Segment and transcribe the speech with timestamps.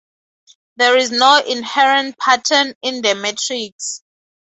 [0.77, 4.01] There is no inherent pattern in the matrix.